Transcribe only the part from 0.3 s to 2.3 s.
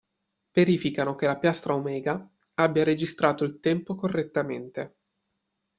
Verificano che la piastra omega